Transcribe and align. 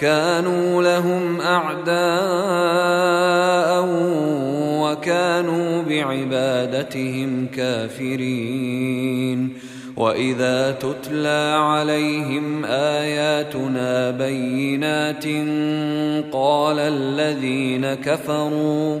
كانوا 0.00 0.82
لهم 0.82 1.40
أعداء 1.40 1.90
وكانوا 4.80 5.82
بعبادتهم 5.82 7.46
كافرين. 7.56 8.90
وإذا 9.96 10.70
تتلى 10.70 11.56
عليهم 11.58 12.64
آياتنا 12.64 14.10
بينات 14.10 15.24
قال 16.32 16.78
الذين 16.78 17.94
كفروا 17.94 19.00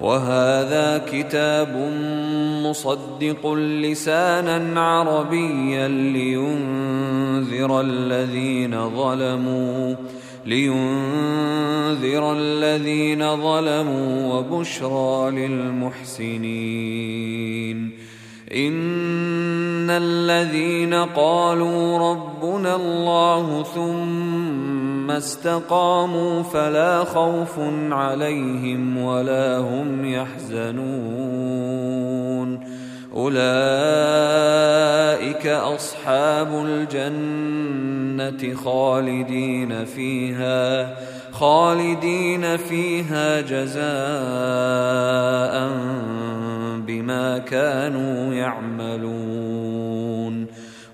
وهذا 0.00 0.98
كتاب 1.12 1.92
مصدق 2.64 3.52
لسانا 3.52 4.80
عربيا 4.80 5.88
لينذر 5.88 7.80
الذين 7.80 8.90
ظلموا 8.96 9.94
لينذر 10.46 12.32
الذين 12.32 13.36
ظلموا 13.36 14.34
وبشرى 14.34 15.30
للمحسنين. 15.30 16.80
إن 18.54 19.90
الذين 19.90 20.94
قالوا 20.94 22.10
ربنا 22.10 22.76
الله 22.76 23.62
ثم 23.62 24.79
استقاموا 25.16 26.42
فلا 26.42 27.04
خوف 27.04 27.58
عليهم 27.90 28.98
ولا 28.98 29.58
هم 29.58 30.04
يحزنون. 30.04 31.60
أولئك 33.16 33.40
أصحاب 35.46 36.48
الجنة 36.66 38.54
خالدين 38.54 39.84
فيها 39.84 40.94
خالدين 41.32 42.56
فيها 42.56 43.40
جزاء 43.40 43.80
بما 46.86 47.38
كانوا 47.38 48.34
يعملون. 48.34 49.39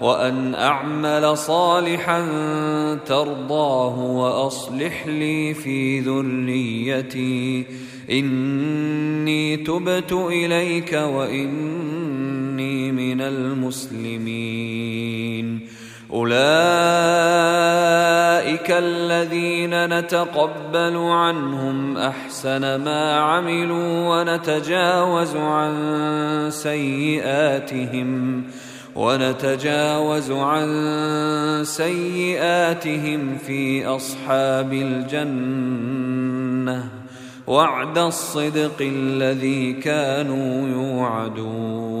وأن 0.00 0.54
أعمل 0.54 1.36
صالحا 1.36 2.28
ترضاه 3.06 3.98
وأصلح 3.98 5.06
لي 5.06 5.54
في 5.54 6.00
ذريتي. 6.00 7.66
إني 8.10 9.56
تبت 9.56 10.12
إليك 10.12 10.92
وإني 10.92 12.92
من 12.92 13.20
المسلمين. 13.20 14.60
أولئك 16.12 16.40
الذين 18.70 19.98
نتقبل 19.98 20.96
عنهم 20.96 21.96
أحسن 21.96 22.60
ما 22.60 23.14
عملوا 23.14 24.08
ونتجاوز 24.08 25.36
عن 25.36 26.46
سيئاتهم. 26.50 28.44
ونتجاوز 28.96 30.30
عن 30.30 30.66
سيئاتهم 31.64 33.38
في 33.38 33.86
أصحاب 33.86 34.72
الجنة 34.72 36.20
وعد 37.46 37.98
الصدق 37.98 38.76
الذي 38.80 39.72
كانوا 39.72 40.68
يوعدون. 40.68 42.00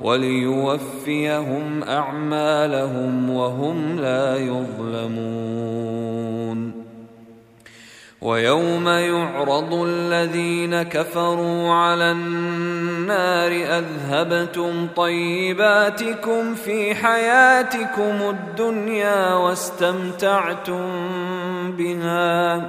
وليوفيهم 0.00 1.82
أعمالهم 1.82 3.30
وهم 3.30 4.00
لا 4.00 4.36
يظلمون. 4.36 5.60
ويوم 8.20 8.88
يعرض 8.88 9.74
الذين 9.74 10.82
كفروا 10.82 11.70
على 11.70 12.12
النار 12.12 13.52
أذهبتم 13.78 14.88
طيباتكم 14.96 16.54
في 16.54 16.94
حياتكم 16.94 18.30
الدنيا 18.30 19.34
واستمتعتم 19.34 20.82
بها. 21.78 22.62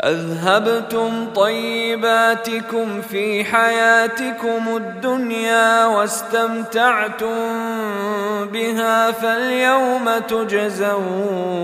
أذهبتم 0.00 1.26
طيباتكم 1.34 3.02
في 3.02 3.44
حياتكم 3.44 4.76
الدنيا 4.76 5.86
واستمتعتم 5.86 7.36
بها 8.52 9.10
فاليوم 9.10 10.18
تجزون. 10.28 11.56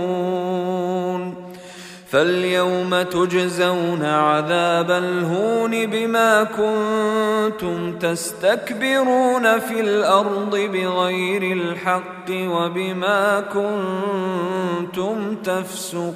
فاليوم 2.12 3.02
تجزون 3.02 4.04
عذاب 4.04 4.90
الهون 4.90 5.86
بما 5.86 6.44
كنتم 6.44 7.98
تستكبرون 7.98 9.58
في 9.58 9.80
الأرض 9.80 10.56
بغير 10.56 11.42
الحق 11.56 12.30
وبما 12.30 13.40
كنتم 13.40 15.36
تفسقون. 15.36 16.12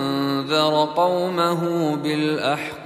قومه 0.95 1.95
بالأحقاف. 1.95 2.83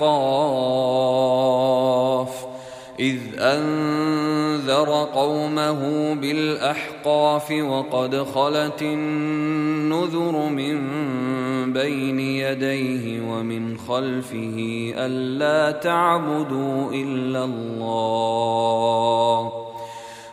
إذ 3.00 3.20
أنذر 3.40 5.08
قومه 5.14 6.14
بالأحقاف 6.14 7.52
وقد 7.52 8.24
خلت 8.24 8.82
النذر 8.82 10.50
من 10.50 10.78
بين 11.74 12.20
يديه 12.20 13.22
ومن 13.22 13.78
خلفه 13.78 14.94
ألا 14.98 15.72
تعبدوا 15.72 16.92
إلا 16.94 17.44
الله 17.44 18.48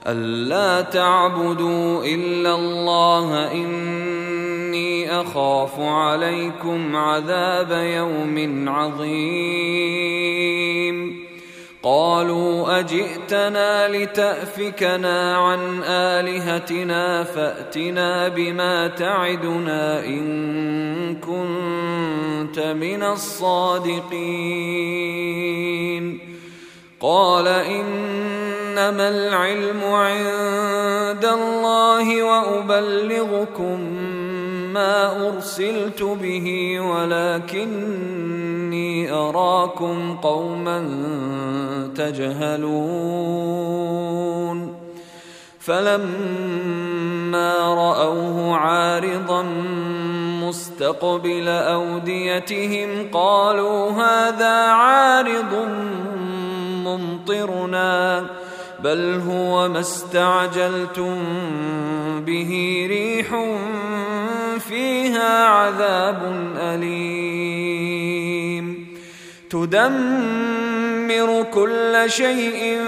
ألا 0.06 0.80
تعبدوا 0.80 2.04
إلا 2.04 2.54
الله 2.54 3.52
إني 3.52 5.20
أخاف 5.20 5.80
عليكم 5.80 6.96
عذاب 6.96 7.70
يوم 7.70 8.68
عظيم 8.68 10.03
قالوا 11.84 12.80
أجئتنا 12.80 13.88
لتأفكنا 13.88 15.36
عن 15.36 15.82
آلهتنا 15.84 17.24
فأتنا 17.24 18.28
بما 18.28 18.88
تعدنا 18.88 20.04
إن 20.04 21.16
كنت 21.16 22.58
من 22.58 23.02
الصادقين. 23.02 24.14
قال 27.00 27.48
إنما 27.48 29.08
العلم 29.08 29.84
عند 29.84 31.24
الله 31.24 32.22
وأبلغكم 32.22 33.78
ما 34.74 35.28
أرسلت 35.28 36.02
به 36.02 36.78
ولكني 36.80 38.32
أراكم 39.12 40.16
قوما 40.16 40.78
تجهلون. 41.96 43.54
فلما 45.60 47.52
رأوه 47.74 48.56
عارضا 48.56 49.42
مستقبل 50.42 51.48
أوديتهم 51.48 53.10
قالوا 53.12 53.90
هذا 53.90 54.54
عارض 54.60 55.68
ممطرنا 56.84 58.26
بل 58.84 59.20
هو 59.28 59.68
ما 59.68 59.80
استعجلتم 59.80 61.16
به 62.26 62.84
ريح 62.90 63.34
فيها 64.74 65.44
عذاب 65.44 66.20
أليم. 66.58 68.06
تدمر 69.50 71.46
كل 71.54 72.02
شيء 72.06 72.78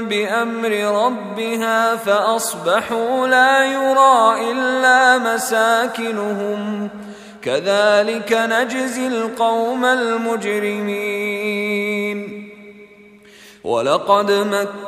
بأمر 0.00 1.04
ربها 1.04 1.96
فأصبحوا 1.96 3.26
لا 3.26 3.64
يرى 3.64 4.52
إلا 4.52 5.18
مساكنهم. 5.18 6.88
كذلك 7.42 8.32
نجزي 8.32 9.06
القوم 9.06 9.84
المجرمين. 9.84 11.40
ولقد 13.64 14.32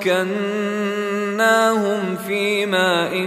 مكناهم 0.02 2.16
في 2.26 2.66
ماء 2.66 3.26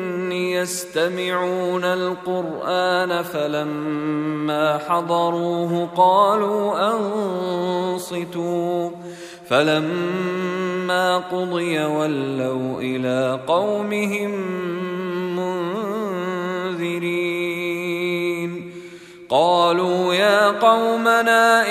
يستمعون 0.31 1.83
القرآن 1.83 3.23
فلما 3.23 4.77
حضروه 4.77 5.89
قالوا 5.95 6.93
أنصتوا 6.93 8.89
فلما 9.49 11.17
قضي 11.17 11.79
ولوا 11.79 12.81
إلى 12.81 13.39
قومهم 13.47 14.31
منذرين 16.75 17.51
قالوا 19.29 20.13
يا 20.13 20.47
قومنا 20.47 21.67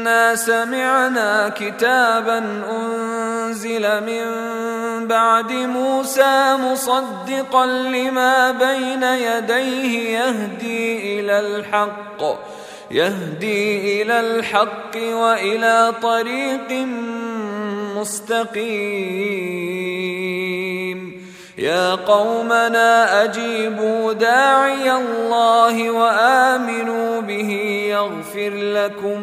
إنا 0.00 0.34
سمعنا 0.34 1.48
كتابا 1.48 2.38
أنزل 2.70 3.84
من 4.00 4.24
بعد 5.06 5.52
موسى 5.52 6.56
مصدقا 6.56 7.66
لما 7.66 8.50
بين 8.50 9.02
يديه 9.02 10.18
يهدي 10.18 11.20
إلى 11.20 11.40
الحق 11.40 12.22
يهدي 12.90 14.02
إلى 14.02 14.20
الحق 14.20 14.96
والى 14.96 15.92
طريق 16.02 16.86
مستقيم. 17.96 19.20
يا 21.58 21.94
قومنا 21.94 23.24
اجيبوا 23.24 24.12
داعي 24.12 24.92
الله 24.92 25.90
وامنوا 25.90 27.20
به 27.20 27.50
يغفر 27.90 28.50
لكم 28.50 29.22